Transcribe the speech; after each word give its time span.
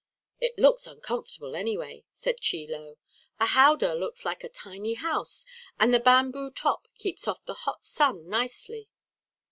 "It 0.39 0.57
looks 0.57 0.87
comfortable, 1.03 1.55
anyway," 1.55 2.05
said 2.11 2.39
Chie 2.41 2.65
Lo. 2.67 2.97
"A 3.39 3.45
howdah 3.45 3.93
looks 3.93 4.25
like 4.25 4.43
a 4.43 4.49
tiny 4.49 4.95
house, 4.95 5.45
and 5.79 5.93
the 5.93 5.99
bamboo 5.99 6.49
top 6.49 6.87
keeps 6.97 7.27
off 7.27 7.45
the 7.45 7.53
hot 7.69 7.85
sun 7.85 8.27
nicely. 8.27 8.89